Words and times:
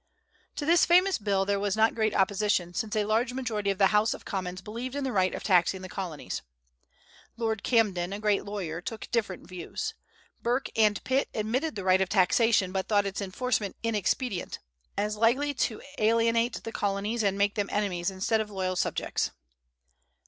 To 0.55 0.65
this 0.65 0.83
famous 0.83 1.19
bill 1.19 1.45
there 1.45 1.59
was 1.59 1.77
not 1.77 1.93
great 1.93 2.15
opposition, 2.15 2.73
since 2.73 2.95
a 2.95 3.05
large 3.05 3.33
majority 3.33 3.69
of 3.69 3.77
the 3.77 3.93
House 3.93 4.15
of 4.15 4.25
Commons 4.25 4.59
believed 4.59 4.95
in 4.95 5.03
the 5.03 5.11
right 5.11 5.35
of 5.35 5.43
taxing 5.43 5.83
the 5.83 5.87
Colonies. 5.89 6.41
Lord 7.37 7.61
Camden, 7.61 8.11
a 8.11 8.17
great 8.19 8.43
lawyer, 8.43 8.81
took 8.81 9.11
different 9.11 9.47
views. 9.47 9.93
Burke 10.41 10.69
and 10.75 11.03
Pitt 11.03 11.29
admitted 11.35 11.75
the 11.75 11.83
right 11.83 12.01
of 12.01 12.09
taxation, 12.09 12.71
but 12.71 12.87
thought 12.87 13.05
its 13.05 13.21
enforcement 13.21 13.75
inexpedient, 13.83 14.57
as 14.97 15.17
likely 15.17 15.53
to 15.53 15.83
alienate 15.99 16.63
the 16.63 16.71
Colonies 16.71 17.23
and 17.23 17.37
make 17.37 17.53
them 17.53 17.69
enemies 17.71 18.09
instead 18.09 18.41
of 18.41 18.49
loyal 18.49 18.75
subjects. 18.75 19.29